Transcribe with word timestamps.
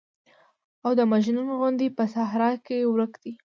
او 0.85 0.91
د 0.99 1.01
مجنون 1.11 1.47
غوندې 1.59 1.87
په 1.97 2.03
صحرا 2.13 2.51
کې 2.65 2.77
ورک 2.93 3.13
دى. 3.23 3.33